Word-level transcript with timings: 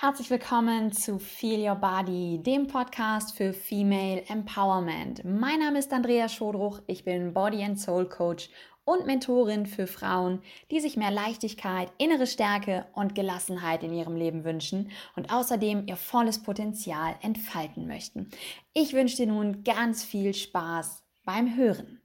Herzlich 0.00 0.30
willkommen 0.30 0.92
zu 0.92 1.18
Feel 1.18 1.68
Your 1.68 1.74
Body, 1.74 2.40
dem 2.40 2.68
Podcast 2.68 3.36
für 3.36 3.52
Female 3.52 4.22
Empowerment. 4.28 5.24
Mein 5.24 5.58
Name 5.58 5.80
ist 5.80 5.92
Andrea 5.92 6.28
Schodruch, 6.28 6.80
ich 6.86 7.02
bin 7.02 7.34
Body 7.34 7.64
and 7.64 7.80
Soul 7.80 8.08
Coach 8.08 8.48
und 8.84 9.06
Mentorin 9.06 9.66
für 9.66 9.88
Frauen, 9.88 10.40
die 10.70 10.78
sich 10.78 10.96
mehr 10.96 11.10
Leichtigkeit, 11.10 11.90
innere 11.98 12.28
Stärke 12.28 12.86
und 12.94 13.16
Gelassenheit 13.16 13.82
in 13.82 13.92
ihrem 13.92 14.14
Leben 14.14 14.44
wünschen 14.44 14.92
und 15.16 15.32
außerdem 15.32 15.88
ihr 15.88 15.96
volles 15.96 16.44
Potenzial 16.44 17.16
entfalten 17.20 17.88
möchten. 17.88 18.30
Ich 18.74 18.92
wünsche 18.92 19.16
dir 19.16 19.26
nun 19.26 19.64
ganz 19.64 20.04
viel 20.04 20.32
Spaß 20.32 21.02
beim 21.24 21.56
Hören. 21.56 22.00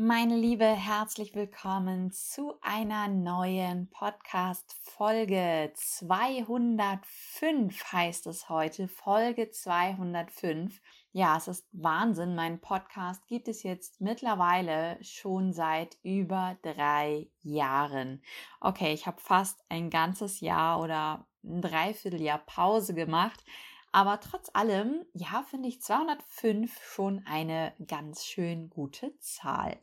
Meine 0.00 0.36
Liebe, 0.36 0.64
herzlich 0.64 1.34
willkommen 1.34 2.12
zu 2.12 2.54
einer 2.60 3.08
neuen 3.08 3.90
Podcast-Folge. 3.90 5.72
205 5.74 7.92
heißt 7.92 8.28
es 8.28 8.48
heute, 8.48 8.86
Folge 8.86 9.50
205. 9.50 10.80
Ja, 11.10 11.36
es 11.36 11.48
ist 11.48 11.66
Wahnsinn. 11.72 12.36
Mein 12.36 12.60
Podcast 12.60 13.26
gibt 13.26 13.48
es 13.48 13.64
jetzt 13.64 14.00
mittlerweile 14.00 15.02
schon 15.02 15.52
seit 15.52 15.98
über 16.04 16.56
drei 16.62 17.28
Jahren. 17.42 18.22
Okay, 18.60 18.92
ich 18.92 19.08
habe 19.08 19.20
fast 19.20 19.64
ein 19.68 19.90
ganzes 19.90 20.38
Jahr 20.38 20.80
oder 20.80 21.26
ein 21.42 21.60
Dreivierteljahr 21.60 22.38
Pause 22.38 22.94
gemacht. 22.94 23.44
Aber 23.90 24.20
trotz 24.20 24.48
allem, 24.52 25.04
ja, 25.12 25.42
finde 25.42 25.68
ich 25.68 25.82
205 25.82 26.78
schon 26.84 27.24
eine 27.26 27.74
ganz 27.84 28.24
schön 28.24 28.70
gute 28.70 29.18
Zahl. 29.18 29.82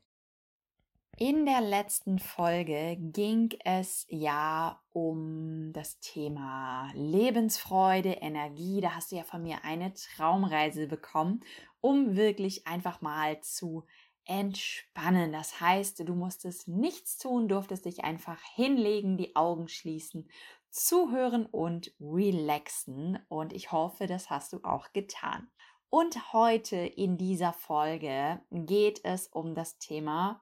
In 1.18 1.46
der 1.46 1.62
letzten 1.62 2.20
Folge 2.20 2.98
ging 3.00 3.50
es 3.64 4.06
ja 4.10 4.82
um 4.92 5.72
das 5.72 5.98
Thema 6.02 6.92
Lebensfreude, 6.94 8.10
Energie. 8.10 8.82
Da 8.82 8.96
hast 8.96 9.14
du 9.14 9.16
ja 9.16 9.24
von 9.24 9.42
mir 9.42 9.64
eine 9.64 9.94
Traumreise 9.94 10.88
bekommen, 10.88 11.40
um 11.80 12.18
wirklich 12.18 12.68
einfach 12.68 13.00
mal 13.00 13.40
zu 13.40 13.86
entspannen. 14.26 15.32
Das 15.32 15.62
heißt, 15.62 16.00
du 16.00 16.16
musstest 16.16 16.68
nichts 16.68 17.18
tun, 17.18 17.48
durftest 17.48 17.86
dich 17.86 18.04
einfach 18.04 18.42
hinlegen, 18.54 19.16
die 19.16 19.38
Augen 19.38 19.70
schließen, 19.70 20.30
zuhören 20.70 21.46
und 21.46 21.96
relaxen. 22.02 23.20
Und 23.30 23.54
ich 23.54 23.72
hoffe, 23.72 24.08
das 24.08 24.30
hast 24.30 24.52
du 24.52 24.60
auch 24.66 24.92
getan. 24.92 25.48
Und 25.90 26.34
heute 26.34 26.76
in 26.76 27.18
dieser 27.18 27.54
Folge 27.54 28.42
geht 28.52 29.00
es 29.06 29.30
um 29.30 29.56
das 29.56 29.78
Thema 29.78 30.42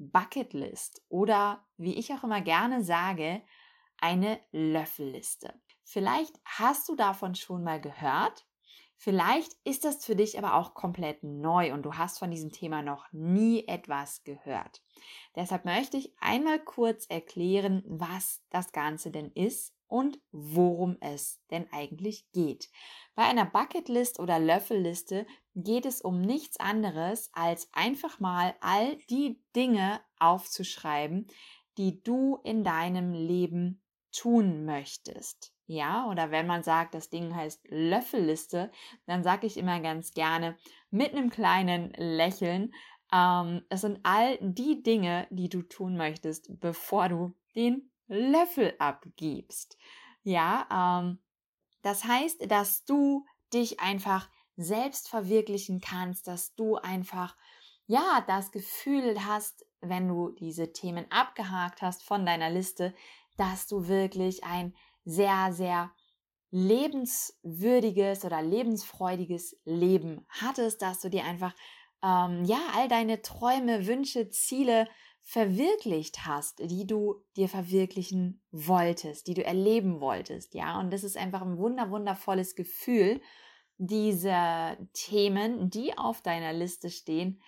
Bucketlist 0.00 1.02
oder 1.08 1.64
wie 1.76 1.94
ich 1.94 2.12
auch 2.12 2.24
immer 2.24 2.40
gerne 2.40 2.82
sage, 2.82 3.42
eine 3.98 4.40
Löffelliste. 4.50 5.54
Vielleicht 5.84 6.40
hast 6.44 6.88
du 6.88 6.96
davon 6.96 7.34
schon 7.34 7.62
mal 7.62 7.80
gehört. 7.80 8.46
Vielleicht 8.96 9.52
ist 9.64 9.84
das 9.84 10.04
für 10.04 10.16
dich 10.16 10.38
aber 10.38 10.54
auch 10.54 10.74
komplett 10.74 11.22
neu 11.22 11.72
und 11.72 11.82
du 11.82 11.94
hast 11.94 12.18
von 12.18 12.30
diesem 12.30 12.50
Thema 12.50 12.82
noch 12.82 13.10
nie 13.12 13.66
etwas 13.66 14.24
gehört. 14.24 14.82
Deshalb 15.36 15.64
möchte 15.64 15.96
ich 15.96 16.14
einmal 16.20 16.58
kurz 16.58 17.06
erklären, 17.06 17.82
was 17.86 18.42
das 18.50 18.72
Ganze 18.72 19.10
denn 19.10 19.32
ist 19.32 19.74
und 19.86 20.20
worum 20.32 20.96
es 21.00 21.40
denn 21.50 21.66
eigentlich 21.72 22.30
geht. 22.32 22.70
Bei 23.14 23.24
einer 23.24 23.46
Bucketlist 23.46 24.20
oder 24.20 24.38
Löffelliste 24.38 25.26
geht 25.54 25.86
es 25.86 26.00
um 26.00 26.20
nichts 26.20 26.58
anderes, 26.60 27.30
als 27.32 27.68
einfach 27.72 28.20
mal 28.20 28.54
all 28.60 28.96
die 29.08 29.40
Dinge 29.54 30.00
aufzuschreiben, 30.18 31.26
die 31.78 32.02
du 32.02 32.38
in 32.44 32.64
deinem 32.64 33.12
Leben 33.12 33.82
tun 34.12 34.64
möchtest. 34.64 35.52
Ja, 35.66 36.08
oder 36.08 36.30
wenn 36.32 36.46
man 36.48 36.64
sagt, 36.64 36.94
das 36.94 37.10
Ding 37.10 37.34
heißt 37.34 37.60
Löffelliste, 37.68 38.72
dann 39.06 39.22
sage 39.22 39.46
ich 39.46 39.56
immer 39.56 39.78
ganz 39.80 40.12
gerne 40.12 40.56
mit 40.90 41.12
einem 41.12 41.30
kleinen 41.30 41.92
Lächeln, 41.96 42.72
ähm, 43.12 43.62
es 43.68 43.82
sind 43.82 44.00
all 44.02 44.38
die 44.40 44.82
Dinge, 44.82 45.26
die 45.30 45.48
du 45.48 45.62
tun 45.62 45.96
möchtest, 45.96 46.60
bevor 46.60 47.08
du 47.08 47.34
den 47.54 47.90
Löffel 48.08 48.74
abgibst. 48.78 49.76
Ja, 50.22 51.00
ähm, 51.02 51.18
das 51.82 52.04
heißt, 52.04 52.50
dass 52.50 52.84
du 52.84 53.24
dich 53.52 53.80
einfach 53.80 54.28
selbst 54.62 55.08
verwirklichen 55.08 55.80
kannst, 55.80 56.26
dass 56.26 56.54
du 56.54 56.76
einfach, 56.76 57.36
ja, 57.86 58.24
das 58.26 58.52
Gefühl 58.52 59.24
hast, 59.26 59.66
wenn 59.80 60.08
du 60.08 60.30
diese 60.30 60.72
Themen 60.72 61.06
abgehakt 61.10 61.82
hast 61.82 62.02
von 62.02 62.26
deiner 62.26 62.50
Liste, 62.50 62.94
dass 63.36 63.66
du 63.66 63.88
wirklich 63.88 64.44
ein 64.44 64.74
sehr, 65.04 65.52
sehr 65.52 65.90
lebenswürdiges 66.50 68.24
oder 68.24 68.42
lebensfreudiges 68.42 69.56
Leben 69.64 70.26
hattest, 70.28 70.82
dass 70.82 71.00
du 71.00 71.08
dir 71.08 71.24
einfach, 71.24 71.54
ähm, 72.02 72.44
ja, 72.44 72.60
all 72.74 72.88
deine 72.88 73.22
Träume, 73.22 73.86
Wünsche, 73.86 74.30
Ziele 74.30 74.88
verwirklicht 75.22 76.26
hast, 76.26 76.58
die 76.58 76.86
du 76.86 77.22
dir 77.36 77.48
verwirklichen 77.48 78.42
wolltest, 78.50 79.26
die 79.26 79.34
du 79.34 79.44
erleben 79.44 80.00
wolltest, 80.00 80.54
ja. 80.54 80.78
Und 80.80 80.92
das 80.92 81.04
ist 81.04 81.16
einfach 81.16 81.42
ein 81.42 81.56
wunder, 81.56 81.90
wundervolles 81.90 82.54
Gefühl 82.56 83.20
diese 83.82 84.76
Themen, 84.92 85.70
die 85.70 85.96
auf 85.96 86.20
deiner 86.20 86.52
Liste 86.52 86.90
stehen, 86.90 87.40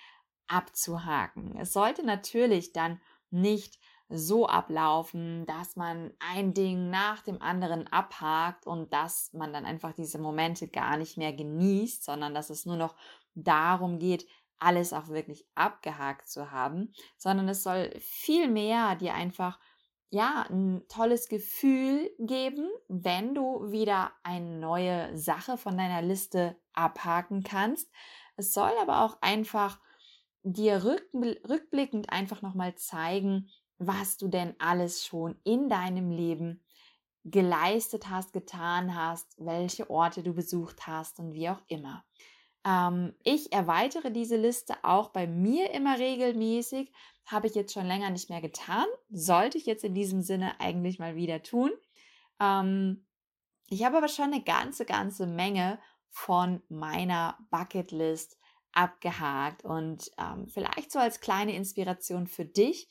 abzuhaken. 0.46 1.58
Es 1.58 1.74
sollte 1.74 2.04
natürlich 2.06 2.72
dann 2.72 3.00
nicht 3.30 3.78
so 4.08 4.46
ablaufen, 4.46 5.44
dass 5.44 5.76
man 5.76 6.12
ein 6.18 6.54
Ding 6.54 6.88
nach 6.88 7.20
dem 7.20 7.40
anderen 7.42 7.86
abhakt 7.86 8.66
und 8.66 8.92
dass 8.94 9.32
man 9.34 9.52
dann 9.52 9.66
einfach 9.66 9.92
diese 9.92 10.18
Momente 10.18 10.68
gar 10.68 10.96
nicht 10.96 11.18
mehr 11.18 11.34
genießt, 11.34 12.02
sondern 12.02 12.34
dass 12.34 12.48
es 12.48 12.64
nur 12.64 12.76
noch 12.76 12.96
darum 13.34 13.98
geht, 13.98 14.26
alles 14.58 14.94
auch 14.94 15.08
wirklich 15.08 15.46
abgehakt 15.54 16.28
zu 16.28 16.50
haben, 16.50 16.94
sondern 17.18 17.48
es 17.48 17.62
soll 17.62 17.92
viel 18.00 18.48
mehr 18.48 18.94
dir 18.96 19.12
einfach 19.12 19.58
ja, 20.12 20.44
ein 20.50 20.86
tolles 20.88 21.26
Gefühl 21.28 22.10
geben, 22.18 22.68
wenn 22.88 23.34
du 23.34 23.72
wieder 23.72 24.12
eine 24.22 24.58
neue 24.58 25.16
Sache 25.16 25.56
von 25.56 25.78
deiner 25.78 26.02
Liste 26.02 26.54
abhaken 26.74 27.42
kannst. 27.44 27.90
Es 28.36 28.52
soll 28.52 28.72
aber 28.82 29.04
auch 29.04 29.16
einfach 29.22 29.80
dir 30.42 30.84
rückblickend 30.84 32.12
einfach 32.12 32.42
nochmal 32.42 32.74
zeigen, 32.74 33.48
was 33.78 34.18
du 34.18 34.28
denn 34.28 34.54
alles 34.58 35.02
schon 35.06 35.40
in 35.44 35.70
deinem 35.70 36.10
Leben 36.10 36.62
geleistet 37.24 38.10
hast, 38.10 38.34
getan 38.34 38.94
hast, 38.94 39.34
welche 39.38 39.88
Orte 39.88 40.22
du 40.22 40.34
besucht 40.34 40.86
hast 40.86 41.20
und 41.20 41.32
wie 41.32 41.48
auch 41.48 41.62
immer. 41.68 42.04
Ähm, 42.64 43.14
ich 43.24 43.52
erweitere 43.52 44.10
diese 44.10 44.36
Liste 44.36 44.74
auch 44.82 45.10
bei 45.10 45.26
mir 45.26 45.70
immer 45.72 45.98
regelmäßig. 45.98 46.92
Habe 47.26 47.46
ich 47.46 47.54
jetzt 47.54 47.72
schon 47.72 47.86
länger 47.86 48.10
nicht 48.10 48.30
mehr 48.30 48.40
getan. 48.40 48.86
Sollte 49.10 49.58
ich 49.58 49.66
jetzt 49.66 49.84
in 49.84 49.94
diesem 49.94 50.22
Sinne 50.22 50.60
eigentlich 50.60 50.98
mal 50.98 51.16
wieder 51.16 51.42
tun. 51.42 51.70
Ähm, 52.40 53.04
ich 53.68 53.84
habe 53.84 53.96
aber 53.96 54.08
schon 54.08 54.32
eine 54.32 54.42
ganze, 54.42 54.84
ganze 54.84 55.26
Menge 55.26 55.78
von 56.10 56.62
meiner 56.68 57.38
Bucketlist 57.50 58.38
abgehakt 58.72 59.64
und 59.64 60.10
ähm, 60.18 60.48
vielleicht 60.48 60.92
so 60.92 60.98
als 60.98 61.20
kleine 61.20 61.54
Inspiration 61.54 62.26
für 62.26 62.44
dich, 62.44 62.88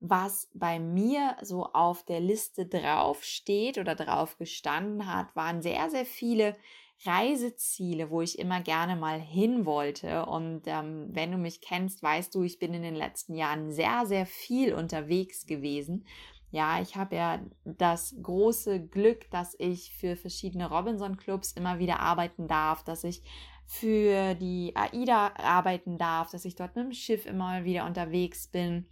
was 0.00 0.48
bei 0.52 0.78
mir 0.78 1.36
so 1.42 1.64
auf 1.72 2.04
der 2.04 2.20
Liste 2.20 2.66
drauf 2.66 3.24
steht 3.24 3.78
oder 3.78 3.94
drauf 3.94 4.36
gestanden 4.36 5.12
hat, 5.12 5.34
waren 5.34 5.62
sehr, 5.62 5.90
sehr 5.90 6.06
viele 6.06 6.56
Reiseziele, 7.04 8.10
wo 8.10 8.22
ich 8.22 8.38
immer 8.38 8.60
gerne 8.60 8.96
mal 8.96 9.20
hin 9.20 9.66
wollte. 9.66 10.26
Und 10.26 10.62
ähm, 10.66 11.08
wenn 11.10 11.32
du 11.32 11.38
mich 11.38 11.60
kennst, 11.60 12.02
weißt 12.02 12.34
du, 12.34 12.42
ich 12.42 12.58
bin 12.58 12.74
in 12.74 12.82
den 12.82 12.94
letzten 12.94 13.34
Jahren 13.34 13.70
sehr, 13.70 14.06
sehr 14.06 14.26
viel 14.26 14.74
unterwegs 14.74 15.46
gewesen. 15.46 16.04
Ja, 16.50 16.80
ich 16.80 16.96
habe 16.96 17.16
ja 17.16 17.40
das 17.64 18.14
große 18.22 18.86
Glück, 18.86 19.30
dass 19.30 19.54
ich 19.58 19.94
für 19.94 20.16
verschiedene 20.16 20.70
Robinson-Clubs 20.70 21.52
immer 21.52 21.78
wieder 21.78 22.00
arbeiten 22.00 22.48
darf, 22.48 22.82
dass 22.84 23.04
ich 23.04 23.22
für 23.66 24.34
die 24.34 24.72
AIDA 24.74 25.34
arbeiten 25.36 25.98
darf, 25.98 26.30
dass 26.30 26.44
ich 26.44 26.54
dort 26.54 26.76
mit 26.76 26.84
dem 26.86 26.92
Schiff 26.92 27.26
immer 27.26 27.64
wieder 27.64 27.84
unterwegs 27.84 28.46
bin. 28.46 28.86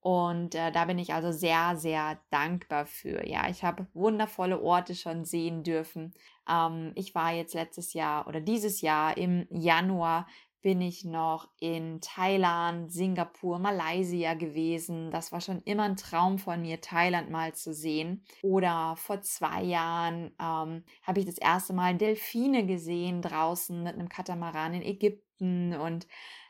Und 0.00 0.54
äh, 0.54 0.70
da 0.70 0.84
bin 0.84 0.98
ich 0.98 1.12
also 1.12 1.32
sehr, 1.32 1.76
sehr 1.76 2.20
dankbar 2.30 2.86
für. 2.86 3.26
Ja, 3.26 3.48
ich 3.48 3.64
habe 3.64 3.86
wundervolle 3.94 4.60
Orte 4.60 4.94
schon 4.94 5.24
sehen 5.24 5.64
dürfen. 5.64 6.14
Ähm, 6.48 6.92
ich 6.94 7.14
war 7.14 7.32
jetzt 7.32 7.54
letztes 7.54 7.94
Jahr 7.94 8.26
oder 8.28 8.40
dieses 8.40 8.80
Jahr 8.80 9.16
im 9.16 9.46
Januar 9.50 10.26
bin 10.60 10.80
ich 10.80 11.04
noch 11.04 11.48
in 11.60 12.00
Thailand, 12.00 12.92
Singapur, 12.92 13.58
Malaysia 13.58 14.34
gewesen. 14.34 15.10
Das 15.10 15.30
war 15.30 15.40
schon 15.40 15.62
immer 15.62 15.84
ein 15.84 15.96
Traum 15.96 16.38
von 16.38 16.60
mir, 16.62 16.80
Thailand 16.80 17.30
mal 17.30 17.54
zu 17.54 17.72
sehen. 17.72 18.24
Oder 18.42 18.96
vor 18.96 19.20
zwei 19.20 19.62
Jahren 19.62 20.32
ähm, 20.40 20.84
habe 21.02 21.20
ich 21.20 21.26
das 21.26 21.38
erste 21.38 21.72
Mal 21.72 21.96
Delfine 21.96 22.66
gesehen 22.66 23.22
draußen 23.22 23.82
mit 23.82 23.94
einem 23.94 24.08
Katamaran 24.08 24.74
in 24.74 24.82
Ägypten 24.82 25.74
und 25.74 26.06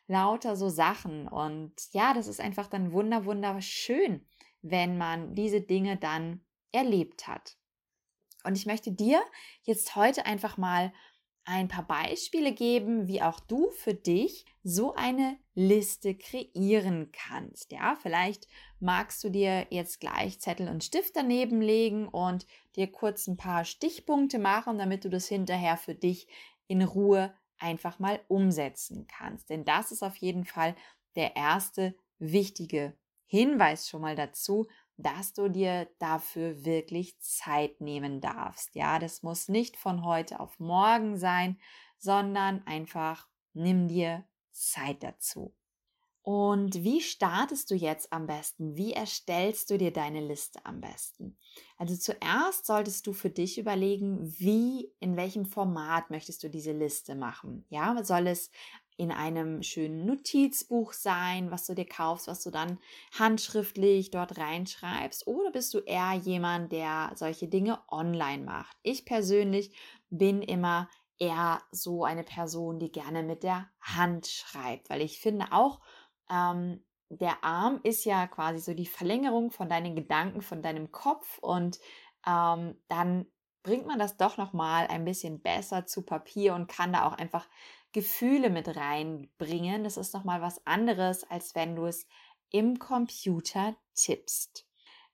lauter 0.09 0.57
so 0.57 0.69
Sachen. 0.69 1.29
Und 1.29 1.73
ja, 1.93 2.15
das 2.15 2.27
ist 2.27 2.41
einfach 2.41 2.67
dann 2.67 2.93
wunder, 2.93 3.25
wunderschön, 3.25 4.27
wenn 4.63 4.99
man 4.99 5.35
diese 5.35 5.61
Dinge 5.61 5.97
dann 5.97 6.41
erlebt 6.73 7.29
hat. 7.29 7.57
Und 8.45 8.57
ich 8.57 8.67
möchte 8.67 8.91
dir 8.91 9.23
jetzt 9.63 9.95
heute 9.95 10.27
einfach 10.27 10.57
mal 10.57 10.93
ein 11.45 11.69
paar 11.69 11.87
Beispiele 11.87 12.53
geben, 12.53 13.09
wie 13.09 13.23
auch 13.23 13.41
du 13.41 13.71
für 13.71 13.95
dich 13.95 14.45
so 14.63 14.95
eine 14.95 15.39
Liste 15.55 16.15
kreieren 16.15 17.11
kannst. 17.11 17.73
Ja, 17.73 17.97
vielleicht 18.01 18.49
magst 18.81 19.25
du 19.25 19.31
dir 19.31 19.67
jetzt 19.71 19.99
gleich 19.99 20.41
Zettel 20.41 20.69
und 20.69 20.85
Stift 20.85 21.17
daneben 21.17 21.63
legen 21.63 22.07
und 22.07 22.47
dir 22.77 22.93
kurz 22.93 23.27
ein 23.27 23.39
paar 23.39 23.65
Stichpunkte 23.65 24.39
machen, 24.39 24.77
damit 24.77 25.07
du 25.07 25.09
das 25.09 25.27
hinterher 25.27 25.79
für 25.79 25.95
dich 25.95 26.29
in 26.67 26.83
Ruhe 26.83 27.33
einfach 27.59 27.99
mal 27.99 28.21
umsetzen 28.29 29.07
kannst. 29.09 29.51
Denn 29.51 29.65
das 29.65 29.93
ist 29.93 30.03
auf 30.03 30.17
jeden 30.17 30.45
Fall 30.45 30.75
der 31.17 31.37
erste 31.37 31.95
wichtige 32.19 32.97
Hinweis 33.27 33.89
schon 33.89 34.01
mal 34.03 34.17
dazu, 34.17 34.67
dass 34.97 35.33
du 35.33 35.49
dir 35.49 35.89
dafür 35.99 36.65
wirklich 36.65 37.21
Zeit 37.21 37.81
nehmen 37.81 38.21
darfst. 38.21 38.75
Ja, 38.75 38.99
das 38.99 39.23
muss 39.23 39.49
nicht 39.49 39.77
von 39.77 40.05
heute 40.05 40.41
auf 40.41 40.59
morgen 40.59 41.17
sein, 41.17 41.61
sondern 41.99 42.67
einfach 42.67 43.29
nimm 43.53 43.87
dir 43.89 44.25
Zeit 44.51 45.03
dazu. 45.03 45.55
Und 46.29 46.85
wie 46.85 47.01
startest 47.01 47.71
du 47.71 47.75
jetzt 47.75 48.13
am 48.13 48.27
besten? 48.27 48.77
Wie 48.77 48.93
erstellst 48.93 49.71
du 49.71 49.79
dir 49.79 49.95
deine 49.95 50.21
Liste 50.21 50.61
am 50.63 50.79
besten? 50.79 51.39
Also 51.79 51.97
zuerst 51.97 52.67
solltest 52.67 53.07
du 53.07 53.15
für 53.15 53.31
dich 53.31 53.57
überlegen, 53.57 54.19
wie, 54.39 54.93
in 55.01 55.17
welchem 55.17 55.47
Format 55.47 56.11
möchtest 56.11 56.43
du 56.43 56.51
diese 56.51 56.73
Liste 56.73 57.15
machen? 57.15 57.65
Ja, 57.71 58.05
soll 58.05 58.27
es 58.27 58.51
in 58.99 59.11
einem 59.11 59.63
schönen 59.63 60.05
Notizbuch 60.05 60.93
sein, 60.93 61.51
was 61.51 61.65
du 61.65 61.75
dir 61.75 61.87
kaufst, 61.87 62.29
was 62.29 62.43
du 62.43 62.51
dann 62.51 62.79
handschriftlich 63.19 64.11
dort 64.11 64.37
reinschreibst? 64.37 65.27
Oder 65.27 65.51
bist 65.51 65.73
du 65.73 65.79
eher 65.79 66.13
jemand, 66.13 66.73
der 66.73 67.13
solche 67.15 67.49
Dinge 67.49 67.81
online 67.89 68.45
macht? 68.45 68.77
Ich 68.83 69.07
persönlich 69.07 69.75
bin 70.11 70.43
immer 70.43 70.91
eher 71.19 71.63
so 71.73 72.05
eine 72.05 72.23
Person, 72.23 72.79
die 72.79 72.93
gerne 72.93 73.23
mit 73.23 73.43
der 73.45 73.71
Hand 73.81 74.27
schreibt, 74.27 74.91
weil 74.91 75.01
ich 75.01 75.21
finde 75.21 75.47
auch, 75.53 75.81
ähm, 76.31 76.85
der 77.11 77.43
Arm 77.43 77.81
ist 77.83 78.05
ja 78.05 78.27
quasi 78.27 78.59
so 78.59 78.75
die 78.75 78.87
Verlängerung 78.87 79.51
von 79.51 79.69
deinen 79.69 79.97
Gedanken, 79.97 80.43
von 80.43 80.63
deinem 80.63 80.91
Kopf 80.93 81.39
und 81.39 81.79
ähm, 82.27 82.77
dann 82.89 83.27
bringt 83.63 83.87
man 83.87 83.99
das 83.99 84.17
doch 84.17 84.37
noch 84.37 84.53
mal 84.53 84.87
ein 84.87 85.05
bisschen 85.05 85.41
besser 85.41 85.87
zu 85.87 86.03
Papier 86.03 86.55
und 86.55 86.69
kann 86.69 86.93
da 86.93 87.07
auch 87.07 87.15
einfach 87.15 87.49
Gefühle 87.93 88.51
mit 88.51 88.77
reinbringen. 88.77 89.85
Das 89.85 89.97
ist 89.97 90.15
nochmal 90.15 90.41
was 90.43 90.65
anderes, 90.67 91.25
als 91.25 91.55
wenn 91.55 91.77
du 91.77 91.87
es 91.87 92.07
im 92.51 92.79
Computer 92.79 93.77
tippst. 93.95 94.67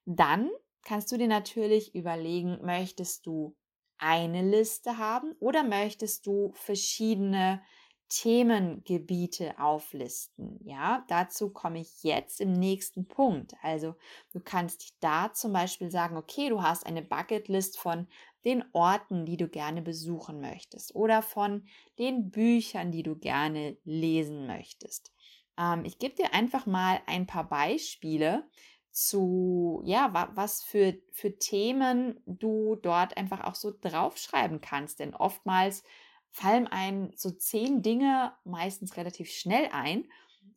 Dann 0.05 0.49
kannst 0.83 1.11
du 1.11 1.17
dir 1.17 1.27
natürlich 1.27 1.95
überlegen, 1.95 2.59
möchtest 2.61 3.25
du 3.25 3.55
eine 3.97 4.41
Liste 4.41 4.97
haben 4.97 5.33
oder 5.39 5.63
möchtest 5.63 6.25
du 6.27 6.51
verschiedene 6.53 7.61
Themengebiete 8.09 9.59
auflisten. 9.59 10.59
Ja, 10.63 11.03
dazu 11.07 11.51
komme 11.51 11.79
ich 11.81 12.03
jetzt 12.03 12.39
im 12.39 12.53
nächsten 12.53 13.07
Punkt. 13.07 13.53
Also 13.61 13.95
du 14.31 14.39
kannst 14.39 14.95
da 14.99 15.33
zum 15.33 15.53
Beispiel 15.53 15.89
sagen, 15.91 16.15
okay, 16.17 16.49
du 16.49 16.61
hast 16.61 16.85
eine 16.85 17.01
Bucketlist 17.01 17.77
von 17.79 18.07
den 18.45 18.63
Orten, 18.73 19.25
die 19.25 19.37
du 19.37 19.47
gerne 19.49 19.81
besuchen 19.81 20.39
möchtest 20.39 20.93
oder 20.95 21.21
von 21.23 21.67
den 21.97 22.29
Büchern, 22.29 22.91
die 22.91 23.03
du 23.03 23.15
gerne 23.17 23.77
lesen 23.83 24.45
möchtest. 24.45 25.11
Ähm, 25.57 25.83
ich 25.85 25.97
gebe 25.99 26.15
dir 26.15 26.33
einfach 26.33 26.65
mal 26.65 27.01
ein 27.07 27.25
paar 27.27 27.47
Beispiele 27.49 28.47
zu, 28.91 29.81
ja, 29.85 30.13
wa 30.13 30.29
was 30.35 30.63
für, 30.63 30.97
für 31.11 31.37
Themen 31.37 32.21
du 32.25 32.75
dort 32.75 33.17
einfach 33.17 33.43
auch 33.43 33.55
so 33.55 33.73
draufschreiben 33.81 34.61
kannst. 34.61 34.99
Denn 34.99 35.13
oftmals 35.13 35.83
fallen 36.31 36.67
einem 36.67 37.11
so 37.15 37.31
zehn 37.31 37.81
Dinge 37.81 38.33
meistens 38.43 38.97
relativ 38.97 39.29
schnell 39.29 39.69
ein. 39.71 40.05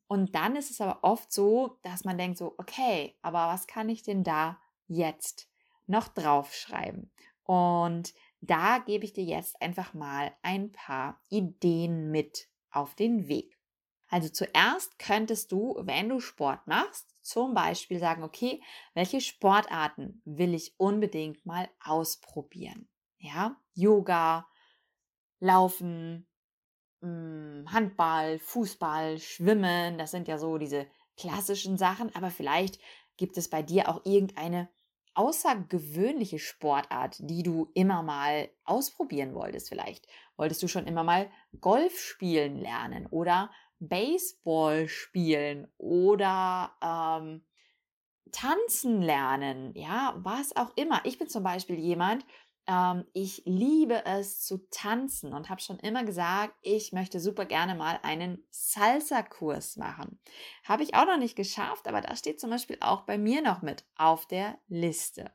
Und 0.06 0.34
dann 0.34 0.56
ist 0.56 0.70
es 0.70 0.80
aber 0.80 1.00
oft 1.02 1.32
so, 1.32 1.78
dass 1.82 2.04
man 2.04 2.18
denkt 2.18 2.38
so, 2.38 2.54
okay, 2.58 3.16
aber 3.22 3.48
was 3.48 3.66
kann 3.66 3.88
ich 3.88 4.02
denn 4.02 4.24
da 4.24 4.58
jetzt 4.86 5.48
noch 5.86 6.08
draufschreiben? 6.08 7.12
Und 7.44 8.14
da 8.40 8.78
gebe 8.78 9.04
ich 9.04 9.12
dir 9.12 9.24
jetzt 9.24 9.60
einfach 9.60 9.94
mal 9.94 10.32
ein 10.42 10.72
paar 10.72 11.20
Ideen 11.28 12.10
mit 12.10 12.48
auf 12.70 12.94
den 12.94 13.28
Weg. 13.28 13.58
Also 14.08 14.28
zuerst 14.30 14.98
könntest 14.98 15.52
du, 15.52 15.76
wenn 15.80 16.08
du 16.08 16.20
Sport 16.20 16.66
machst, 16.66 17.14
zum 17.20 17.52
Beispiel 17.52 17.98
sagen, 17.98 18.22
okay, 18.22 18.62
welche 18.94 19.20
Sportarten 19.20 20.22
will 20.24 20.54
ich 20.54 20.74
unbedingt 20.78 21.44
mal 21.44 21.68
ausprobieren? 21.84 22.88
Ja, 23.18 23.60
Yoga, 23.74 24.48
Laufen, 25.40 26.26
hm, 27.02 27.66
Handball, 27.70 28.38
Fußball, 28.38 29.18
Schwimmen, 29.18 29.98
das 29.98 30.10
sind 30.10 30.28
ja 30.28 30.38
so 30.38 30.58
diese 30.58 30.86
klassischen 31.16 31.76
Sachen, 31.78 32.14
aber 32.14 32.30
vielleicht 32.30 32.80
gibt 33.16 33.36
es 33.36 33.50
bei 33.50 33.62
dir 33.62 33.88
auch 33.88 34.04
irgendeine 34.04 34.68
außergewöhnliche 35.14 36.38
Sportart, 36.38 37.16
die 37.18 37.42
du 37.42 37.70
immer 37.74 38.02
mal 38.04 38.48
ausprobieren 38.64 39.34
wolltest 39.34 39.68
vielleicht? 39.68 40.06
Wolltest 40.36 40.62
du 40.62 40.68
schon 40.68 40.86
immer 40.86 41.02
mal 41.02 41.28
Golf 41.60 41.98
spielen 41.98 42.56
lernen 42.56 43.06
oder 43.06 43.50
Baseball 43.80 44.86
spielen 44.88 45.66
oder 45.76 46.72
ähm, 46.80 47.44
tanzen 48.30 49.02
lernen? 49.02 49.74
Ja, 49.74 50.14
was 50.18 50.54
auch 50.56 50.76
immer. 50.76 51.00
Ich 51.04 51.18
bin 51.18 51.28
zum 51.28 51.42
Beispiel 51.42 51.78
jemand, 51.80 52.24
ich 53.14 53.42
liebe 53.46 54.04
es 54.04 54.42
zu 54.44 54.68
tanzen 54.70 55.32
und 55.32 55.48
habe 55.48 55.60
schon 55.60 55.78
immer 55.78 56.04
gesagt, 56.04 56.54
ich 56.60 56.92
möchte 56.92 57.18
super 57.18 57.46
gerne 57.46 57.74
mal 57.74 57.98
einen 58.02 58.46
Salsa-Kurs 58.50 59.76
machen. 59.76 60.20
Habe 60.64 60.82
ich 60.82 60.94
auch 60.94 61.06
noch 61.06 61.16
nicht 61.18 61.34
geschafft, 61.36 61.88
aber 61.88 62.02
das 62.02 62.18
steht 62.18 62.40
zum 62.40 62.50
Beispiel 62.50 62.76
auch 62.80 63.02
bei 63.06 63.16
mir 63.16 63.40
noch 63.40 63.62
mit 63.62 63.86
auf 63.96 64.26
der 64.26 64.58
Liste. 64.68 65.32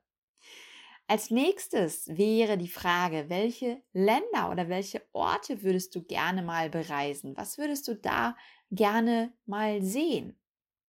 Als 1.08 1.30
nächstes 1.32 2.08
wäre 2.10 2.58
die 2.58 2.68
Frage, 2.68 3.26
welche 3.30 3.82
Länder 3.94 4.50
oder 4.52 4.70
welche 4.70 5.02
Orte 5.14 5.62
würdest 5.64 5.96
du 5.96 6.04
gerne 6.04 6.42
mal 6.44 6.70
bereisen? 6.70 7.36
Was 7.38 7.58
würdest 7.58 7.88
du 7.88 7.96
da 7.96 8.36
gerne 8.72 9.34
mal 9.46 9.82
sehen? 9.82 10.38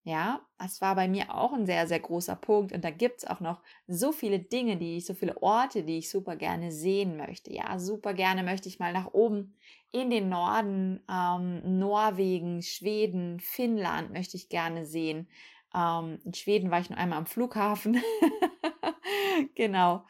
Ja, 0.07 0.43
das 0.59 0.83
war 0.83 0.95
bei 0.97 1.09
mir 1.09 1.35
auch 1.35 1.55
ein 1.55 1.65
sehr, 1.65 1.87
sehr 1.87 1.99
großer 2.01 2.37
Punkt. 2.37 2.73
Und 2.73 2.85
da 2.85 2.91
gibt 2.91 3.19
es 3.19 3.27
auch 3.27 3.41
noch 3.41 3.63
so 3.87 4.13
viele 4.13 4.39
Dinge, 4.39 4.77
die 4.77 4.99
ich, 4.99 5.07
so 5.07 5.15
viele 5.15 5.41
Orte, 5.43 5.83
die 5.83 5.97
ich 5.99 6.11
super 6.11 6.37
gerne 6.37 6.73
sehen 6.73 7.17
möchte. 7.17 7.51
Ja, 7.55 7.79
super 7.79 8.13
gerne 8.13 8.43
möchte 8.43 8.69
ich 8.69 8.79
mal 8.79 8.93
nach 8.93 9.15
oben 9.15 9.55
in 9.93 10.11
den 10.11 10.29
Norden, 10.29 11.01
ähm, 11.11 11.79
Norwegen, 11.79 12.61
Schweden, 12.63 13.41
Finnland 13.41 14.13
möchte 14.13 14.37
ich 14.37 14.51
gerne 14.51 14.85
sehen. 14.85 15.29
Ähm, 15.75 16.19
in 16.25 16.35
Schweden 16.35 16.71
war 16.71 16.81
ich 16.81 16.91
nur 16.91 16.99
einmal 16.99 17.19
am 17.19 17.27
Flughafen. 17.27 17.97
genau. 19.55 20.05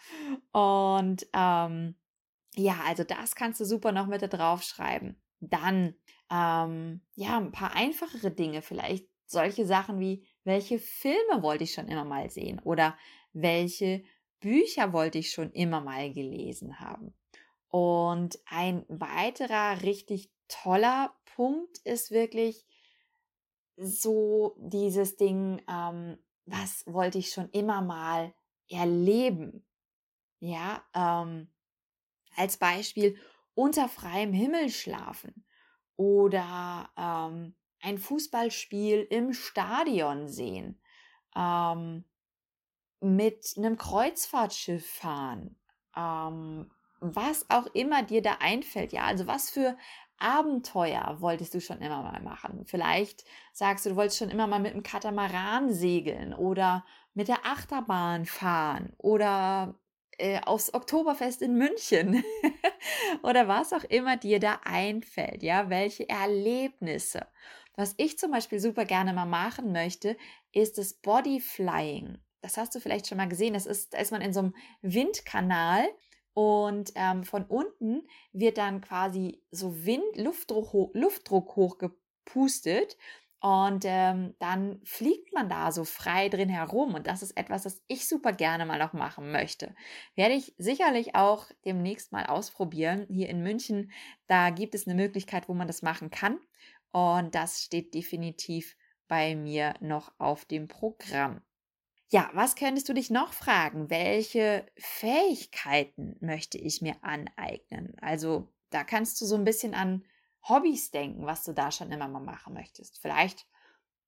Und 0.53 1.27
ähm, 1.33 1.95
ja, 2.57 2.77
also 2.87 3.05
das 3.05 3.35
kannst 3.37 3.61
du 3.61 3.65
super 3.65 3.93
noch 3.93 4.07
mit 4.07 4.23
da 4.23 4.29
drauf 4.29 4.63
schreiben. 4.63 5.21
Dann, 5.41 5.95
ähm, 6.31 7.03
ja, 7.15 7.39
ein 7.39 7.53
paar 7.53 7.75
einfachere 7.77 8.31
Dinge 8.33 8.63
vielleicht 8.63 9.07
solche 9.27 9.67
Sachen 9.67 9.99
wie, 10.01 10.27
welche 10.45 10.79
Filme 10.79 11.43
wollte 11.43 11.65
ich 11.65 11.73
schon 11.73 11.89
immer 11.89 12.05
mal 12.05 12.31
sehen 12.31 12.61
oder 12.61 12.97
welche 13.33 14.05
Bücher 14.41 14.93
wollte 14.93 15.19
ich 15.19 15.33
schon 15.33 15.51
immer 15.53 15.81
mal 15.81 16.13
gelesen 16.13 16.81
haben. 16.81 17.15
Und 17.69 18.39
ein 18.47 18.85
weiterer 18.89 19.83
richtig 19.83 20.31
toller 20.49 21.15
Punkt 21.25 21.79
ist 21.79 22.11
wirklich 22.11 22.67
so 23.77 24.55
dieses 24.59 25.17
Ding, 25.17 25.61
ähm, 25.69 26.19
was 26.47 26.85
wollte 26.87 27.19
ich 27.19 27.31
schon 27.31 27.49
immer 27.51 27.83
mal 27.83 28.35
erleben. 28.69 29.67
Ja, 30.39 30.85
ähm, 30.95 31.49
als 32.37 32.59
Beispiel 32.59 33.19
unter 33.55 33.89
freiem 33.89 34.33
Himmel 34.33 34.69
schlafen 34.69 35.47
oder 35.97 36.91
ähm, 36.97 37.57
ein 37.85 37.99
Fußballspiel 37.99 39.07
im 39.11 39.33
Stadion 39.33 40.27
sehen, 40.29 40.81
ähm, 41.37 42.05
mit 43.01 43.55
einem 43.57 43.77
Kreuzfahrtschiff 43.77 44.89
fahren, 44.89 45.57
ähm, 45.97 46.71
was 47.01 47.51
auch 47.51 47.67
immer 47.75 48.03
dir 48.03 48.23
da 48.23 48.39
einfällt. 48.41 48.93
Ja, 48.93 49.03
also 49.05 49.27
was 49.27 49.51
für 49.51 49.77
Abenteuer 50.19 51.17
wolltest 51.21 51.53
du 51.53 51.61
schon 51.61 51.83
immer 51.83 52.03
mal 52.03 52.21
machen? 52.23 52.65
Vielleicht 52.65 53.25
sagst 53.53 53.85
du, 53.85 53.91
du 53.91 53.97
wolltest 53.97 54.19
schon 54.19 54.31
immer 54.31 54.47
mal 54.47 54.61
mit 54.61 54.73
einem 54.73 54.83
Katamaran 54.83 55.73
segeln 55.73 56.33
oder 56.33 56.87
mit 57.13 57.29
der 57.29 57.45
Achterbahn 57.45 58.25
fahren 58.25 58.95
oder 58.97 59.79
äh, 60.19 60.41
aufs 60.41 60.73
Oktoberfest 60.73 61.43
in 61.43 61.59
München 61.59 62.25
oder 63.23 63.49
was 63.49 63.73
auch 63.73 63.85
immer 63.85 64.17
dir 64.17 64.41
da 64.41 64.61
einfällt. 64.65 65.43
Ja, 65.43 65.69
welche 65.69 66.09
Erlebnisse. 66.09 67.27
Was 67.77 67.95
ich 67.97 68.19
zum 68.19 68.31
Beispiel 68.31 68.61
super 68.61 68.85
gerne 68.85 69.13
mal 69.13 69.27
machen 69.27 69.73
möchte, 69.73 70.17
ist 70.53 70.79
das 70.79 70.95
Bodyflying. 70.95 72.19
Das 72.41 72.57
hast 72.57 72.75
du 72.75 72.81
vielleicht 72.81 73.07
schon 73.09 73.19
mal 73.19 73.29
gesehen. 73.29 73.55
Das 73.55 73.67
ist, 73.67 73.95
da 73.95 73.99
ist 73.99 74.13
man 74.13 74.21
in 74.21 74.33
so 74.33 74.41
einem 74.41 74.55
Windkanal 74.83 75.89
Und 76.35 76.93
ähm, 76.97 77.25
von 77.25 77.45
unten 77.45 78.03
wird 78.33 78.59
dann 78.59 78.81
quasi 78.81 79.43
so 79.51 79.85
Wind, 79.87 80.17
Luftdruck, 80.17 80.91
Luftdruck 80.95 81.55
hochgepustet 81.57 82.97
und 83.41 83.85
ähm, 83.87 84.35
dann 84.39 84.81
fliegt 84.85 85.35
man 85.35 85.49
da 85.51 85.71
so 85.71 85.85
frei 85.85 86.31
drin 86.31 86.49
herum. 86.49 86.95
Und 86.95 87.07
das 87.07 87.23
ist 87.23 87.37
etwas, 87.37 87.65
das 87.65 87.83
ich 87.89 88.09
super 88.09 88.33
gerne 88.33 88.65
mal 88.67 88.79
noch 88.79 88.95
machen 88.95 89.31
möchte. 89.33 89.75
Werde 90.17 90.35
ich 90.35 90.55
sicherlich 90.59 91.15
auch 91.15 91.47
demnächst 91.67 92.11
mal 92.11 92.25
ausprobieren. 92.27 93.07
Hier 93.11 93.29
in 93.29 93.43
München, 93.43 93.93
da 94.29 94.49
gibt 94.51 94.75
es 94.75 94.87
eine 94.87 94.95
Möglichkeit, 94.95 95.49
wo 95.49 95.55
man 95.55 95.67
das 95.67 95.83
machen 95.83 96.11
kann. 96.11 96.39
Und 96.95 97.35
das 97.35 97.65
steht 97.65 97.93
definitiv 97.93 98.77
bei 99.09 99.35
mir 99.35 99.75
noch 99.81 100.13
auf 100.19 100.45
dem 100.45 100.69
Programm. 100.69 101.43
Ja, 102.09 102.31
was 102.35 102.55
könntest 102.55 102.89
du 102.89 102.93
dich 102.93 103.11
noch 103.11 103.33
fragen? 103.33 103.91
Welche 103.91 104.65
Fähigkeiten 104.77 106.17
möchte 106.21 106.57
ich 106.57 106.83
mir 106.83 106.95
aneignen? 107.03 107.97
Also 108.01 108.55
da 108.71 108.85
kannst 108.85 109.21
du 109.21 109.25
so 109.25 109.35
ein 109.35 109.43
bisschen 109.43 109.75
an 109.75 110.05
Hobbys 110.49 110.93
denken, 110.93 111.27
was 111.27 111.43
du 111.43 111.53
da 111.53 111.73
schon 111.73 111.91
immer 111.91 112.07
mal 112.07 112.21
machen 112.21 112.55
möchtest. 112.55 113.01
Vielleicht 113.03 113.45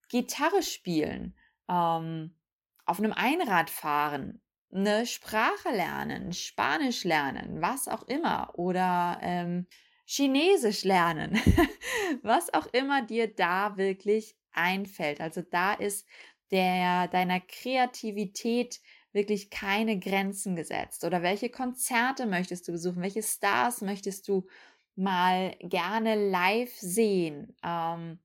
Gitarre 0.09 0.63
spielen, 0.63 1.37
ähm, 1.69 2.39
auf 2.85 3.01
einem 3.01 3.13
Einrad 3.13 3.69
fahren, 3.69 4.41
eine 4.73 5.07
Sprache 5.07 5.71
lernen, 5.71 6.33
Spanisch 6.33 7.03
lernen, 7.03 7.61
was 7.61 7.89
auch 7.89 8.05
immer. 8.05 8.57
Oder 8.57 9.19
ähm, 9.23 9.67
Chinesisch 10.07 10.85
lernen, 10.85 11.35
was 12.23 12.53
auch 12.55 12.67
immer 12.73 13.03
dir 13.03 13.27
da 13.35 13.77
wirklich 13.77 14.37
einfällt. 14.53 15.21
Also 15.21 15.43
da 15.43 15.75
ist 15.75 16.07
der 16.53 17.09
deiner 17.09 17.41
Kreativität 17.41 18.81
wirklich 19.13 19.51
keine 19.51 19.99
Grenzen 19.99 20.55
gesetzt? 20.55 21.05
Oder 21.05 21.23
welche 21.23 21.51
Konzerte 21.51 22.27
möchtest 22.27 22.69
du 22.69 22.73
besuchen? 22.73 23.03
Welche 23.03 23.23
Stars 23.23 23.81
möchtest 23.81 24.29
du 24.29 24.47
mal 24.95 25.57
gerne 25.61 26.31
live 26.31 26.75
sehen? 26.77 27.57
Ähm, 27.65 28.21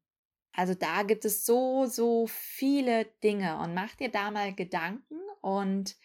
also 0.53 0.75
da 0.75 1.03
gibt 1.03 1.25
es 1.25 1.45
so, 1.45 1.85
so 1.85 2.27
viele 2.27 3.05
Dinge 3.23 3.57
und 3.59 3.73
mach 3.73 3.95
dir 3.95 4.09
da 4.09 4.31
mal 4.31 4.53
Gedanken 4.53 5.17
und 5.41 5.95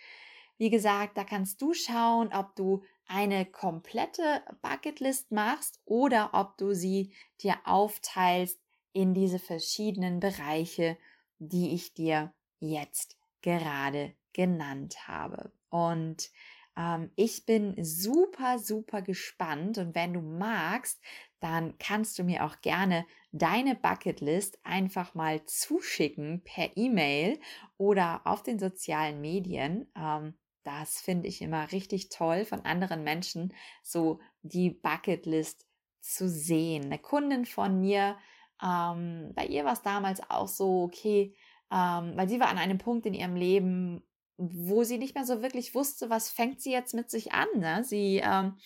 wie 0.58 0.70
gesagt, 0.70 1.18
da 1.18 1.24
kannst 1.24 1.60
du 1.60 1.74
schauen, 1.74 2.32
ob 2.32 2.54
du 2.56 2.82
eine 3.08 3.46
komplette 3.46 4.42
Bucketlist 4.62 5.32
machst 5.32 5.80
oder 5.84 6.30
ob 6.32 6.56
du 6.58 6.74
sie 6.74 7.12
dir 7.42 7.56
aufteilst 7.64 8.58
in 8.92 9.14
diese 9.14 9.38
verschiedenen 9.38 10.20
Bereiche 10.20 10.96
die 11.38 11.74
ich 11.74 11.94
dir 11.94 12.32
jetzt 12.60 13.16
gerade 13.42 14.14
genannt 14.32 15.08
habe. 15.08 15.52
Und 15.68 16.30
ähm, 16.76 17.10
ich 17.16 17.46
bin 17.46 17.74
super, 17.82 18.58
super 18.58 19.02
gespannt 19.02 19.78
und 19.78 19.94
wenn 19.94 20.12
du 20.12 20.20
magst, 20.20 21.00
dann 21.40 21.76
kannst 21.78 22.18
du 22.18 22.24
mir 22.24 22.44
auch 22.44 22.60
gerne 22.60 23.06
deine 23.32 23.74
Bucketlist 23.74 24.58
einfach 24.64 25.14
mal 25.14 25.44
zuschicken 25.44 26.42
per 26.44 26.76
E-Mail 26.76 27.38
oder 27.76 28.22
auf 28.24 28.42
den 28.42 28.58
sozialen 28.58 29.20
Medien. 29.20 29.90
Ähm, 29.94 30.34
das 30.66 31.00
finde 31.00 31.28
ich 31.28 31.40
immer 31.40 31.70
richtig 31.72 32.08
toll, 32.08 32.44
von 32.44 32.60
anderen 32.60 33.04
Menschen 33.04 33.54
so 33.82 34.20
die 34.42 34.70
Bucketlist 34.70 35.66
zu 36.00 36.28
sehen. 36.28 36.86
Eine 36.86 36.98
Kundin 36.98 37.44
von 37.46 37.80
mir 37.80 38.16
ähm, 38.62 39.32
bei 39.34 39.46
ihr 39.46 39.64
war 39.64 39.72
es 39.72 39.82
damals 39.82 40.20
auch 40.30 40.48
so, 40.48 40.82
okay, 40.82 41.34
ähm, 41.70 42.12
weil 42.16 42.28
sie 42.28 42.40
war 42.40 42.48
an 42.48 42.58
einem 42.58 42.78
Punkt 42.78 43.06
in 43.06 43.14
ihrem 43.14 43.36
Leben, 43.36 44.02
wo 44.38 44.84
sie 44.84 44.98
nicht 44.98 45.14
mehr 45.14 45.24
so 45.24 45.42
wirklich 45.42 45.74
wusste, 45.74 46.10
was 46.10 46.30
fängt 46.30 46.60
sie 46.60 46.72
jetzt 46.72 46.94
mit 46.94 47.10
sich 47.10 47.32
an. 47.32 47.46
Ne? 47.56 47.84
Sie 47.84 48.20
ähm, 48.22 48.58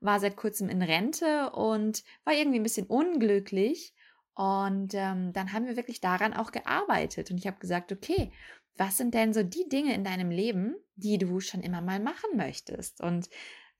war 0.00 0.20
seit 0.20 0.36
kurzem 0.36 0.68
in 0.68 0.82
Rente 0.82 1.50
und 1.50 2.02
war 2.24 2.34
irgendwie 2.34 2.58
ein 2.58 2.62
bisschen 2.62 2.86
unglücklich. 2.86 3.94
Und 4.34 4.94
ähm, 4.94 5.32
dann 5.32 5.52
haben 5.52 5.66
wir 5.66 5.76
wirklich 5.76 6.00
daran 6.00 6.32
auch 6.32 6.52
gearbeitet. 6.52 7.30
Und 7.30 7.38
ich 7.38 7.46
habe 7.46 7.58
gesagt, 7.58 7.92
okay, 7.92 8.32
was 8.78 8.96
sind 8.96 9.14
denn 9.14 9.34
so 9.34 9.42
die 9.42 9.68
Dinge 9.68 9.94
in 9.94 10.04
deinem 10.04 10.30
Leben, 10.30 10.76
die 10.96 11.18
du 11.18 11.40
schon 11.40 11.62
immer 11.62 11.80
mal 11.80 12.00
machen 12.00 12.36
möchtest? 12.36 13.00
Und 13.02 13.28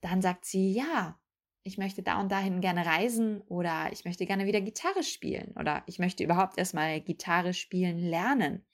dann 0.01 0.21
sagt 0.23 0.45
sie, 0.45 0.73
ja, 0.73 1.19
ich 1.63 1.79
möchte 1.79 2.03
da 2.03 2.21
und 2.21 2.33
dahin 2.33 2.61
gerne 2.61 2.87
reisen 2.87 3.43
oder 3.43 3.93
ich 3.93 4.05
möchte 4.05 4.27
gerne 4.27 4.47
wieder 4.47 4.61
Gitarre 4.61 5.03
spielen 5.03 5.55
oder 5.59 5.83
ich 5.87 5.99
möchte 5.99 6.25
überhaupt 6.25 6.59
erstmal 6.59 7.01
Gitarre 7.01 7.53
spielen 7.53 7.99
lernen. 7.99 8.65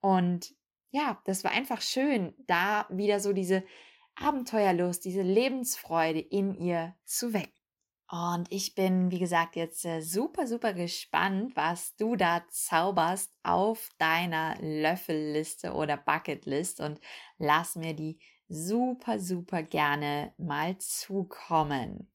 Und 0.00 0.54
ja, 0.90 1.20
das 1.24 1.44
war 1.44 1.52
einfach 1.52 1.80
schön, 1.80 2.34
da 2.46 2.86
wieder 2.90 3.20
so 3.20 3.32
diese 3.32 3.64
Abenteuerlust, 4.16 5.04
diese 5.04 5.22
Lebensfreude 5.22 6.20
in 6.20 6.54
ihr 6.54 6.94
zu 7.04 7.32
wecken. 7.32 7.59
Und 8.10 8.50
ich 8.50 8.74
bin, 8.74 9.12
wie 9.12 9.20
gesagt, 9.20 9.54
jetzt 9.54 9.84
äh, 9.84 10.00
super, 10.00 10.48
super 10.48 10.74
gespannt, 10.74 11.54
was 11.54 11.94
du 11.94 12.16
da 12.16 12.42
zauberst 12.48 13.32
auf 13.44 13.88
deiner 13.98 14.56
Löffelliste 14.60 15.72
oder 15.74 15.96
Bucketlist 15.96 16.80
und 16.80 17.00
lass 17.38 17.76
mir 17.76 17.94
die 17.94 18.18
super, 18.48 19.20
super 19.20 19.62
gerne 19.62 20.34
mal 20.38 20.76
zukommen. 20.78 22.10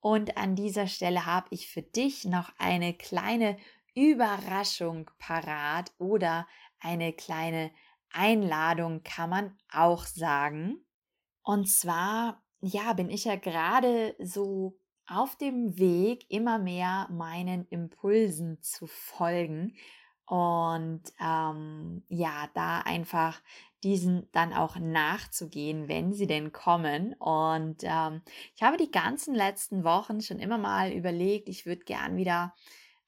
Und 0.00 0.36
an 0.36 0.56
dieser 0.56 0.88
Stelle 0.88 1.26
habe 1.26 1.46
ich 1.50 1.68
für 1.68 1.82
dich 1.82 2.24
noch 2.24 2.50
eine 2.58 2.92
kleine 2.94 3.56
Überraschung 3.94 5.08
parat 5.18 5.92
oder 5.98 6.48
eine 6.80 7.12
kleine 7.12 7.70
Einladung 8.10 9.04
kann 9.04 9.30
man 9.30 9.58
auch 9.72 10.06
sagen. 10.06 10.84
Und 11.42 11.68
zwar, 11.68 12.42
ja, 12.60 12.94
bin 12.94 13.10
ich 13.10 13.26
ja 13.26 13.36
gerade 13.36 14.16
so 14.18 14.76
auf 15.08 15.36
dem 15.36 15.78
Weg, 15.78 16.26
immer 16.30 16.58
mehr 16.58 17.08
meinen 17.10 17.66
Impulsen 17.68 18.60
zu 18.62 18.86
folgen 18.86 19.74
und 20.26 21.02
ähm, 21.20 22.02
ja, 22.08 22.48
da 22.54 22.80
einfach 22.80 23.40
diesen 23.84 24.28
dann 24.32 24.52
auch 24.52 24.76
nachzugehen, 24.76 25.86
wenn 25.86 26.12
sie 26.12 26.26
denn 26.26 26.50
kommen. 26.50 27.14
Und 27.14 27.82
ähm, 27.82 28.22
ich 28.56 28.62
habe 28.62 28.76
die 28.76 28.90
ganzen 28.90 29.34
letzten 29.34 29.84
Wochen 29.84 30.20
schon 30.20 30.40
immer 30.40 30.58
mal 30.58 30.90
überlegt, 30.90 31.48
ich 31.48 31.64
würde 31.64 31.84
gern 31.84 32.16
wieder 32.16 32.54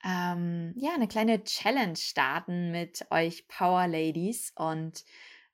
ähm, 0.04 0.74
ja 0.76 0.90
eine 0.94 1.08
kleine 1.08 1.42
Challenge 1.42 1.96
starten 1.96 2.70
mit 2.70 3.04
euch 3.10 3.48
Power 3.48 3.88
Ladies 3.88 4.52
und 4.54 5.04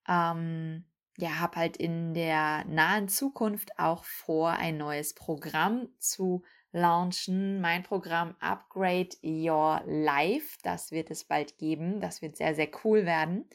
ähm, 0.06 0.84
ja, 1.16 1.38
habe 1.38 1.56
halt 1.56 1.76
in 1.76 2.14
der 2.14 2.64
nahen 2.64 3.08
Zukunft 3.08 3.78
auch 3.78 4.04
vor, 4.04 4.50
ein 4.50 4.76
neues 4.76 5.14
Programm 5.14 5.88
zu 5.98 6.42
launchen. 6.72 7.60
Mein 7.60 7.84
Programm 7.84 8.34
Upgrade 8.40 9.16
Your 9.22 9.82
Life, 9.86 10.58
das 10.62 10.90
wird 10.90 11.10
es 11.10 11.24
bald 11.24 11.56
geben. 11.56 12.00
Das 12.00 12.20
wird 12.20 12.36
sehr, 12.36 12.54
sehr 12.54 12.68
cool 12.84 13.06
werden. 13.06 13.48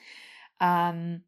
Ähm, 0.62 1.26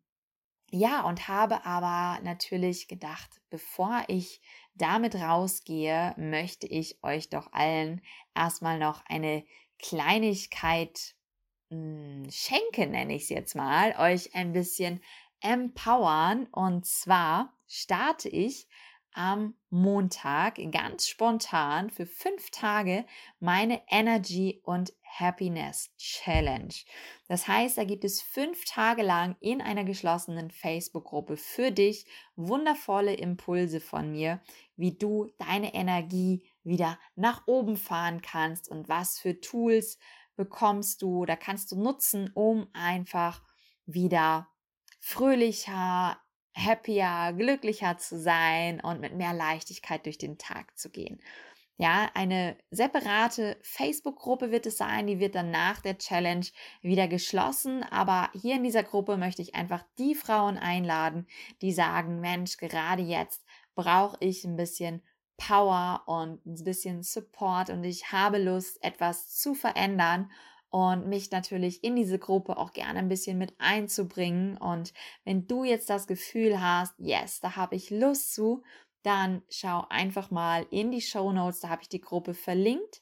ja, 0.71 1.01
und 1.01 1.27
habe 1.27 1.65
aber 1.65 2.21
natürlich 2.23 2.87
gedacht, 2.87 3.41
bevor 3.49 4.03
ich 4.07 4.41
damit 4.73 5.15
rausgehe, 5.15 6.13
möchte 6.17 6.65
ich 6.65 7.03
euch 7.03 7.29
doch 7.29 7.51
allen 7.51 8.01
erstmal 8.33 8.79
noch 8.79 9.03
eine 9.05 9.43
Kleinigkeit 9.79 11.15
hm, 11.69 12.25
schenken, 12.29 12.91
nenne 12.91 13.15
ich 13.15 13.23
es 13.23 13.29
jetzt 13.29 13.55
mal, 13.55 13.95
euch 13.99 14.33
ein 14.33 14.53
bisschen 14.53 15.01
empowern. 15.41 16.47
Und 16.51 16.85
zwar 16.85 17.53
starte 17.67 18.29
ich 18.29 18.67
am 19.13 19.55
Montag 19.69 20.59
ganz 20.71 21.07
spontan 21.07 21.89
für 21.89 22.05
fünf 22.05 22.49
Tage 22.51 23.05
meine 23.39 23.81
Energy 23.89 24.61
und 24.63 24.93
Happiness 25.03 25.91
Challenge. 25.97 26.73
Das 27.27 27.47
heißt, 27.47 27.77
da 27.77 27.83
gibt 27.83 28.05
es 28.05 28.21
fünf 28.21 28.63
Tage 28.65 29.03
lang 29.03 29.35
in 29.41 29.61
einer 29.61 29.83
geschlossenen 29.83 30.51
Facebook-Gruppe 30.51 31.35
für 31.35 31.71
dich 31.71 32.05
wundervolle 32.35 33.13
Impulse 33.13 33.81
von 33.81 34.11
mir, 34.11 34.41
wie 34.77 34.97
du 34.97 35.29
deine 35.37 35.73
Energie 35.73 36.47
wieder 36.63 36.97
nach 37.15 37.45
oben 37.47 37.75
fahren 37.75 38.21
kannst 38.21 38.69
und 38.69 38.87
was 38.87 39.19
für 39.19 39.41
Tools 39.41 39.97
bekommst 40.37 41.01
du 41.01 41.19
oder 41.19 41.35
kannst 41.35 41.71
du 41.71 41.75
nutzen, 41.75 42.31
um 42.33 42.67
einfach 42.71 43.43
wieder 43.85 44.50
fröhlicher, 45.01 46.17
happier, 46.55 47.33
glücklicher 47.35 47.97
zu 47.97 48.17
sein 48.19 48.79
und 48.79 49.01
mit 49.01 49.15
mehr 49.15 49.33
Leichtigkeit 49.33 50.05
durch 50.05 50.17
den 50.17 50.37
Tag 50.37 50.77
zu 50.77 50.89
gehen. 50.89 51.19
Ja, 51.77 52.11
eine 52.13 52.57
separate 52.69 53.57
Facebook-Gruppe 53.63 54.51
wird 54.51 54.67
es 54.67 54.77
sein, 54.77 55.07
die 55.07 55.19
wird 55.19 55.33
dann 55.33 55.49
nach 55.49 55.81
der 55.81 55.97
Challenge 55.97 56.45
wieder 56.81 57.07
geschlossen. 57.07 57.81
Aber 57.81 58.29
hier 58.39 58.55
in 58.55 58.63
dieser 58.63 58.83
Gruppe 58.83 59.17
möchte 59.17 59.41
ich 59.41 59.55
einfach 59.55 59.83
die 59.97 60.13
Frauen 60.13 60.59
einladen, 60.59 61.25
die 61.63 61.71
sagen, 61.71 62.19
Mensch, 62.19 62.57
gerade 62.57 63.01
jetzt 63.01 63.43
brauche 63.73 64.17
ich 64.19 64.43
ein 64.43 64.57
bisschen 64.57 65.01
Power 65.37 66.03
und 66.05 66.45
ein 66.45 66.63
bisschen 66.63 67.01
Support 67.01 67.71
und 67.71 67.83
ich 67.83 68.11
habe 68.11 68.37
Lust, 68.37 68.77
etwas 68.83 69.35
zu 69.35 69.55
verändern 69.55 70.31
und 70.71 71.07
mich 71.07 71.31
natürlich 71.31 71.83
in 71.83 71.97
diese 71.97 72.17
Gruppe 72.17 72.57
auch 72.57 72.71
gerne 72.71 72.99
ein 72.99 73.09
bisschen 73.09 73.37
mit 73.37 73.53
einzubringen. 73.59 74.57
Und 74.57 74.93
wenn 75.25 75.45
du 75.45 75.65
jetzt 75.65 75.89
das 75.89 76.07
Gefühl 76.07 76.61
hast, 76.61 76.95
yes, 76.97 77.41
da 77.41 77.57
habe 77.57 77.75
ich 77.75 77.89
Lust 77.89 78.33
zu, 78.33 78.63
dann 79.03 79.43
schau 79.49 79.85
einfach 79.89 80.31
mal 80.31 80.65
in 80.71 80.91
die 80.91 81.01
Show 81.01 81.31
Notes, 81.33 81.59
da 81.59 81.69
habe 81.69 81.81
ich 81.81 81.89
die 81.89 82.01
Gruppe 82.01 82.33
verlinkt. 82.33 83.01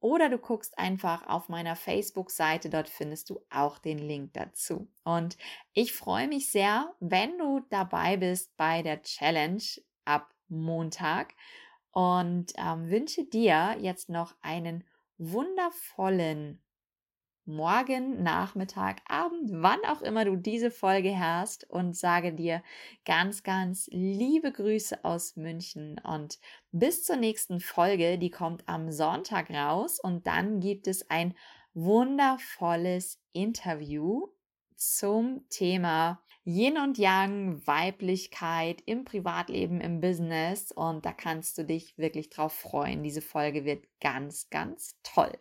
Oder 0.00 0.28
du 0.28 0.38
guckst 0.38 0.78
einfach 0.78 1.26
auf 1.26 1.48
meiner 1.48 1.74
Facebook-Seite, 1.74 2.70
dort 2.70 2.88
findest 2.88 3.30
du 3.30 3.40
auch 3.50 3.78
den 3.78 3.98
Link 3.98 4.32
dazu. 4.34 4.86
Und 5.02 5.36
ich 5.72 5.92
freue 5.92 6.28
mich 6.28 6.52
sehr, 6.52 6.94
wenn 7.00 7.36
du 7.36 7.62
dabei 7.68 8.16
bist 8.16 8.56
bei 8.56 8.82
der 8.82 9.02
Challenge 9.02 9.64
ab 10.04 10.32
Montag 10.46 11.34
und 11.90 12.52
ähm, 12.58 12.88
wünsche 12.88 13.24
dir 13.24 13.76
jetzt 13.80 14.08
noch 14.08 14.36
einen 14.40 14.84
wundervollen 15.16 16.62
Morgen, 17.48 18.22
Nachmittag, 18.22 19.00
Abend, 19.08 19.48
wann 19.50 19.80
auch 19.86 20.02
immer 20.02 20.26
du 20.26 20.36
diese 20.36 20.70
Folge 20.70 21.18
hörst 21.18 21.64
und 21.70 21.96
sage 21.96 22.34
dir 22.34 22.62
ganz, 23.06 23.42
ganz 23.42 23.88
liebe 23.90 24.52
Grüße 24.52 25.02
aus 25.02 25.34
München 25.34 25.98
und 26.04 26.40
bis 26.72 27.04
zur 27.04 27.16
nächsten 27.16 27.60
Folge, 27.60 28.18
die 28.18 28.30
kommt 28.30 28.68
am 28.68 28.92
Sonntag 28.92 29.48
raus 29.48 29.98
und 29.98 30.26
dann 30.26 30.60
gibt 30.60 30.86
es 30.88 31.08
ein 31.08 31.34
wundervolles 31.72 33.18
Interview 33.32 34.26
zum 34.76 35.48
Thema 35.48 36.22
Yin 36.44 36.76
und 36.76 36.98
Yang, 36.98 37.66
Weiblichkeit 37.66 38.82
im 38.84 39.06
Privatleben, 39.06 39.80
im 39.80 40.02
Business 40.02 40.70
und 40.70 41.06
da 41.06 41.14
kannst 41.14 41.56
du 41.56 41.64
dich 41.64 41.96
wirklich 41.96 42.28
drauf 42.28 42.52
freuen. 42.52 43.02
Diese 43.02 43.22
Folge 43.22 43.64
wird 43.64 43.86
ganz, 44.02 44.50
ganz 44.50 44.98
toll. 45.02 45.32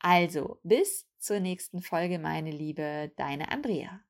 Also, 0.00 0.58
bis 0.62 1.09
zur 1.20 1.40
nächsten 1.40 1.82
Folge, 1.82 2.18
meine 2.18 2.50
Liebe, 2.50 3.12
deine 3.16 3.50
Andrea. 3.52 4.00